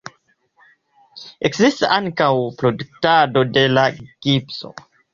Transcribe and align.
Ekzistis 1.51 1.87
ankaŭ 1.97 2.31
produktado 2.65 3.47
de 3.55 3.69
gipso. 4.01 4.79